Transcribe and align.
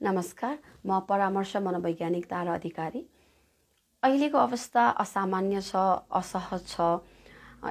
नमस्कार 0.00 0.56
म 0.86 0.98
परामर्श 1.08 1.56
मनोवैज्ञानिक 1.56 2.24
तारा 2.30 2.54
अधिकारी। 2.54 3.00
अहिलेको 4.02 4.38
अवस्था 4.38 4.82
असामान्य 5.02 5.60
छ 5.60 5.74
असहज 6.14 6.66
छ। 6.66 6.80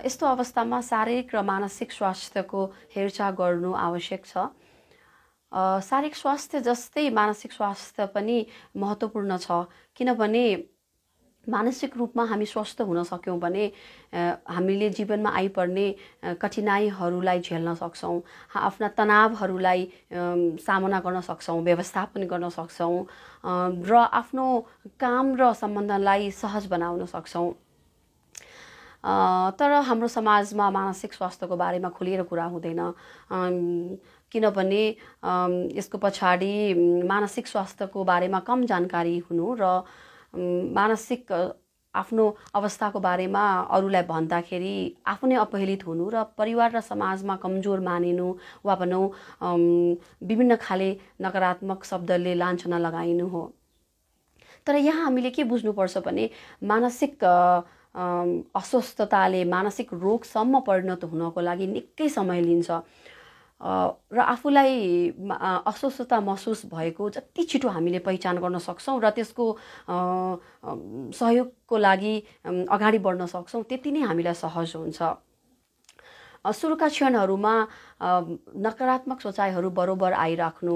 यस्तो 0.05 0.25
अवस्थामा 0.27 0.79
शारीरिक 0.83 1.35
र 1.35 1.41
मानसिक 1.41 1.91
स्वास्थ्यको 1.91 2.65
हेरचाह 2.95 3.31
गर्नु 3.31 3.71
आवश्यक 3.71 4.25
छ। 4.27 4.43
शारीरिक 5.87 6.15
स्वास्थ्य 6.15 6.59
जस्तै 6.67 7.09
मानसिक 7.15 7.51
स्वास्थ्य 7.55 8.05
पनि 8.11 8.37
महत्त्वपूर्ण 8.75 9.37
छ। 9.39 9.63
किनभने 9.95 10.43
मानसिक 11.49 11.97
रूपमा 11.97 12.23
हामी 12.25 12.45
स्वस्थ 12.45 12.81
हुन 12.81 13.03
सक्यौँ 13.03 13.39
भने 13.39 13.65
हामीले 14.49 14.89
जीवनमा 14.97 15.29
आइपर्ने 15.31 15.87
कठिनाइहरूलाई 16.41 17.39
झेल्न 17.39 17.73
सक्छौँ 17.75 18.21
आफ्ना 18.55 18.87
तनावहरूलाई 18.97 19.81
सामना 20.59 20.99
गर्न 20.99 21.21
सक्छौँ 21.21 21.61
व्यवस्थापन 21.63 22.27
गर्न 22.27 22.49
सक्छौँ 22.49 23.05
र 23.87 23.93
आफ्नो 24.11 24.47
काम 24.99 25.35
र 25.39 25.53
सम्बन्धलाई 25.53 26.31
सहज 26.31 26.65
बनाउन 26.67 27.05
सक्छौँ। 27.05 27.49
तर 29.55 29.71
हाम्रो 29.87 30.07
समाजमा 30.07 30.69
मानसिक 30.69 31.13
स्वास्थ्यको 31.13 31.55
बारेमा 31.55 31.89
खुलेर 31.95 32.23
कुरा 32.27 32.45
हुँदैन। 32.51 32.81
किनभने 34.31 34.83
यसको 35.77 35.97
पछाडि 35.97 36.53
मानसिक 37.07 37.47
स्वास्थ्यको 37.47 38.03
बारेमा 38.03 38.39
कम 38.43 38.65
जानकारी 38.65 39.17
हुनु 39.29 39.55
र 39.61 39.63
मानसिक 40.75 41.31
आफ्नो 41.93 42.25
अवस्थाको 42.55 42.99
बारेमा 42.99 43.43
अरूलाई 43.75 44.03
भन्दाखेरि 44.09 44.73
आफू 45.07 45.27
नै 45.27 45.35
अपहेलित 45.43 45.85
हुनु 45.87 46.09
र 46.13 46.23
परिवार 46.37 46.71
र 46.75 46.81
समाजमा 46.85 47.35
कमजोर 47.43 47.79
मानिनु 47.87 48.27
वा 48.65 48.75
भनौँ 48.81 49.05
विभिन्न 50.29 50.55
खाले 50.61 50.89
नकारात्मक 51.21 51.85
शब्दले 51.85 52.33
लान्छना 52.35 52.77
लगाइनु 52.77 53.27
हो। 53.27 53.43
तर 54.67 54.75
यहाँ 54.75 55.03
हामीले 55.03 55.29
के 55.31 55.43
बुझ्नुपर्छ 55.49 55.97
भने 56.05 56.29
मानसिक 56.69 57.23
अस्वस्थताले 58.61 59.43
मानसिक 59.51 59.93
रोगसम्म 59.93 60.59
परिणत 60.67 61.03
हुनको 61.03 61.41
लागि 61.41 61.67
निकै 61.67 62.09
समय 62.09 62.41
लिन्छ। 62.41 62.69
र 63.61 64.19
आफूलाई 64.19 65.09
अस्वस्थता 65.67 66.19
महसुस 66.21 66.65
भएको 66.73 67.09
जति 67.09 67.43
छिटो 67.43 67.69
हामीले 67.69 67.99
पहिचान 67.99 68.37
गर्न 68.37 68.57
सक्छौँ 68.59 68.99
र 69.01 69.09
त्यसको 69.17 69.45
सहयोगको 71.17 71.77
लागि 71.77 72.13
अगाडि 72.69 72.99
बढ्न 72.99 73.25
सक्छौँ 73.25 73.63
त्यति 73.63 73.91
नै 73.91 74.01
हामीलाई 74.01 74.33
सहज 74.33 74.75
हुन्छ। 74.75 75.01
सुरुका 76.51 76.87
क्षणहरूमा 76.87 77.53
नकारात्मक 78.57 79.21
सोचाइहरू 79.21 79.69
बरोबर 79.71 80.13
आइराख्नु 80.15 80.75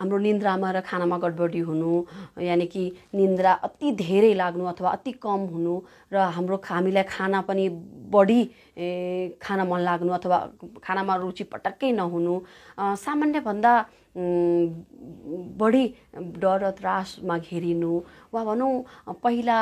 हाम्रो 0.00 0.18
निन्द्रामा 0.18 0.70
र 0.72 0.80
खानामा 0.86 1.16
गडबडी 1.18 1.60
हुनु 1.60 1.92
यानि 2.40 2.66
कि 2.66 2.84
निन्द्रा 3.14 3.52
अति 3.66 3.92
धेरै 3.98 4.32
लाग्नु 4.34 4.64
अथवा 4.72 4.90
अति 4.90 5.12
कम 5.18 5.40
हुनु 5.52 5.74
र 6.12 6.16
हाम्रो 6.30 6.56
हामीलाई 6.64 7.04
खाना 7.10 7.40
पनि 7.48 7.68
बढी 8.14 8.40
खान 9.42 9.60
मन 9.66 9.80
लाग्नु 9.80 10.12
अथवा 10.12 10.38
खानामा 10.84 11.14
रुचि 11.16 11.44
पटक्कै 11.50 11.92
नहुनु 11.92 12.34
सामान्यभन्दा 12.96 13.72
बढी 14.16 15.84
डर 16.42 16.70
त्रासमा 16.78 17.36
घेरिनु 17.38 17.92
वा 18.32 18.44
भनौँ 18.44 18.74
पहिला 19.22 19.58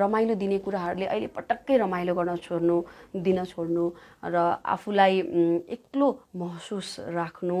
रमाइलो 0.00 0.34
दिने 0.34 0.58
कुराहरूले 0.58 1.06
अहिले 1.06 1.26
पटक्कै 1.36 1.76
रमाइलो 1.78 2.14
गर्न 2.14 2.36
छोड्नु 2.36 2.76
दिन 3.16 3.44
छोड्नु 3.44 3.84
र 4.24 4.36
आफूलाई 4.76 5.18
एक्लो 5.76 6.08
महसुस 6.36 6.96
राख्नु 7.16 7.58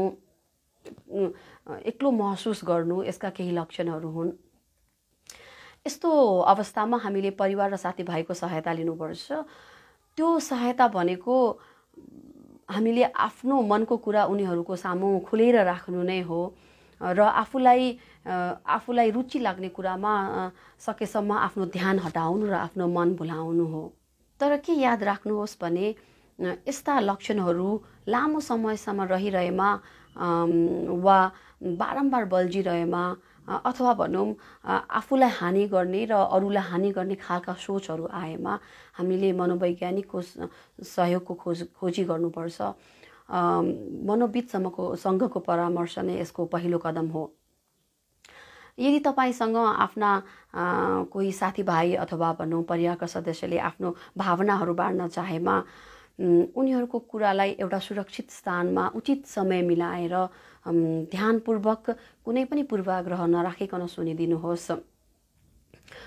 एक्लो 1.86 2.10
महसुस 2.10 2.60
गर्नु 2.68 3.02
यसका 3.04 3.30
केही 3.30 3.52
लक्षणहरू 3.56 4.08
हुन्। 4.10 4.30
यस्तो 5.86 6.10
अवस्थामा 6.52 6.96
हामीले 7.04 7.30
परिवार 7.40 7.70
र 7.72 7.76
साथीभाइको 7.76 8.34
सहायता 8.34 8.72
लिनुपर्छ। 8.72 9.32
त्यो 10.18 10.28
सहायता 10.38 10.88
भनेको 10.88 11.36
हामीले 12.68 13.04
आफ्नो 13.26 13.56
मनको 13.62 13.96
कुरा 13.96 14.24
उनीहरूको 14.32 14.76
सामु 14.76 15.08
खुलेर 15.28 15.56
राख्नु 15.64 16.02
नै 16.02 16.20
हो। 16.28 16.40
र 17.00 17.20
आफूलाई 17.20 17.82
आफूलाई 18.26 19.10
रुचि 19.10 19.38
लाग्ने 19.38 19.68
कुरामा 19.76 20.12
सकेसम्म 20.78 21.30
आफ्नो 21.46 21.64
ध्यान 21.74 21.98
हटाउनु 21.98 22.46
र 22.46 22.54
आफ्नो 22.54 22.86
मन 22.86 23.14
भुलाउनु 23.18 23.66
हो। 23.72 23.82
तर 24.40 24.56
के 24.62 24.72
याद 24.72 25.02
राख्नुहोस् 25.02 25.58
भने 25.62 25.86
यस्ता 26.38 26.98
लक्षणहरू 27.00 27.68
लामो 28.08 28.40
समयसम्म 28.40 29.02
रहिरहेमा 29.10 29.70
वा 31.04 31.18
बारम्बार 31.80 32.24
बल्झिरहेमा 32.32 33.02
अथवा 33.48 33.92
भनौँ 33.94 34.26
आफूलाई 34.98 35.30
हानि 35.38 35.66
गर्ने 35.68 36.04
र 36.10 36.12
अरूलाई 36.30 36.64
हानि 36.70 36.90
गर्ने 36.92 37.14
खालका 37.18 37.52
सोचहरू 37.58 38.06
आएमा 38.12 38.58
हामीले 38.98 39.32
मनोवैज्ञानिकको 39.34 40.20
सहयोगको 40.86 41.34
खोज 41.42 41.58
खोजी 41.74 42.04
गर्नुपर्छ। 42.04 42.58
मनोविदसम्मको 44.08 44.82
सङ्घको 45.04 45.40
परामर्श 45.48 45.98
नै 46.06 46.14
यसको 46.20 46.46
पहिलो 46.54 46.78
कदम 46.86 47.06
हो। 47.14 47.22
यदि 48.78 48.98
तपाईँसँग 49.06 49.56
आफ्ना 49.56 50.10
कोही 51.12 51.32
साथीभाइ 51.32 51.94
अथवा 52.04 52.32
भनौँ 52.40 52.62
परिवारका 52.70 53.06
सदस्यले 53.06 53.58
आफ्नो 53.68 53.94
भावनाहरू 54.18 54.74
बाँड्न 54.74 55.08
चाहेमा 55.08 55.56
उनीहरूको 56.22 56.98
कुरालाई 57.10 57.50
एउटा 57.60 57.78
सुरक्षित 57.78 58.30
स्थानमा 58.30 58.84
उचित 58.94 59.26
समय 59.26 59.62
मिलाएर 59.62 60.14
ध्यानपूर्वक 61.10 61.90
कुनै 62.24 62.44
पनि 62.46 62.62
पूर्वाग्रह 62.70 63.26
नराखिकन 63.26 63.86
सुनिदिनुहोस्। 63.86 64.70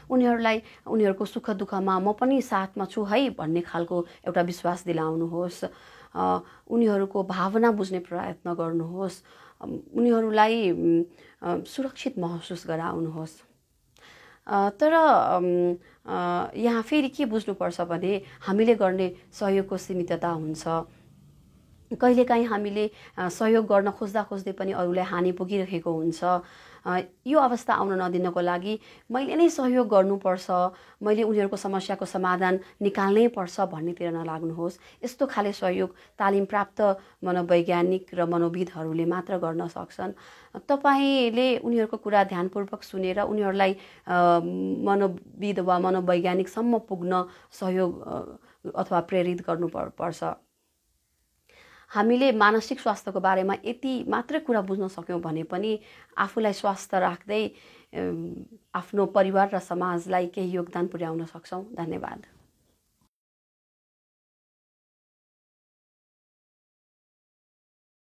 उनीहरूलाई 0.09 0.61
उनीहरूको 0.87 1.25
सुख 1.25 1.49
दुःखमा 1.59 1.99
म 1.99 2.13
पनि 2.15 2.41
साथमा 2.41 2.85
छु 2.87 3.03
है 3.03 3.29
भन्ने 3.35 3.61
खालको 3.61 3.97
एउटा 4.27 4.41
विश्वास 4.41 4.79
दिलाउनुहोस्। 4.85 5.59
उनीहरूको 6.15 7.23
भावना 7.25 7.71
बुझ्ने 7.71 7.99
प्रयत्न 7.99 8.53
गर्नुहोस्। 8.55 9.17
उनीहरूलाई 9.93 10.55
सुरक्षित 11.67 12.13
महसुस 12.19 12.61
गराउनुहोस्। 12.67 13.33
तर 14.47 14.93
यहाँ 16.57 16.81
फेरि 16.81 17.09
के 17.09 17.25
बुझ्नुपर्छ 17.25 17.81
भने 17.81 18.21
हामीले 18.47 18.75
गर्ने 18.75 19.07
सहयोगको 19.33 19.77
सीमितता 19.77 20.29
हुन्छ। 20.29 20.67
कहिलेकाहीँ 21.91 22.45
हामीले 22.49 22.85
सहयोग 23.29 23.65
गर्न 23.65 23.91
खोज्दा 23.93 24.21
खोज्दै 24.25 24.53
पनि 24.57 24.71
अरूलाई 24.73 25.05
हानि 25.05 25.31
पुगिरहेको 25.37 25.91
हुन्छ। 25.91 26.21
यो 27.25 27.37
अवस्था 27.39 27.73
आउन 27.81 27.97
नदिनको 27.97 28.41
लागि 28.41 28.73
मैले 29.09 29.35
नै 29.35 29.49
सहयोग 29.49 29.87
गर्नुपर्छ 29.89 30.47
मैले 31.01 31.23
उनीहरूको 31.25 31.57
समस्याको 31.57 32.05
समाधान 32.05 32.59
निकाल्नै 32.81 33.27
पर्छ 33.33 33.55
भन्नेतिर 33.73 34.13
नलाग्नुहोस्। 34.13 34.79
यस्तो 35.01 35.25
खाले 35.25 35.51
सहयोग 35.53 35.89
तालिम 36.13 36.45
प्राप्त 36.45 36.79
मनोवैज्ञानिक 37.25 38.03
र 38.13 38.25
मनोविदहरूले 38.29 39.05
मात्र 39.05 39.37
गर्न 39.41 39.65
सक्छन्। 39.65 40.13
तपाईँले 40.69 41.47
उनीहरूको 41.65 41.97
कुरा 41.97 42.23
ध्यानपूर्वक 42.29 42.81
सुनेर 42.85 43.19
उनीहरूलाई 43.33 43.71
मनोविद 44.05 45.59
वा 45.65 45.75
मनोवैज्ञानिकसम्म 45.79 46.73
पुग्न 46.85 47.13
सहयोग 47.49 47.91
अथवा 48.77 48.99
प्रेरित 49.09 49.41
गर्नु 49.41 49.67
पर्छ। 49.73 50.44
हामीले 51.95 52.31
मानसिक 52.35 52.79
स्वास्थ्यको 52.79 53.19
बारेमा 53.19 53.55
यति 53.65 53.93
मात्रै 54.09 54.39
कुरा 54.47 54.61
बुझ्न 54.69 54.87
सक्यौँ 54.91 55.19
भने 55.21 55.43
पनि 55.47 55.71
आफूलाई 56.19 56.53
स्वास्थ्य 56.53 56.99
राख्दै 56.99 57.43
आफ्नो 58.75 59.05
परिवार 59.17 59.49
र 59.55 59.59
समाजलाई 59.63 60.27
केही 60.35 60.51
योगदान 60.51 60.87
पुर्याउन 60.91 61.25
सक्छौँ। 61.25 61.63
धन्यवाद। 61.75 62.34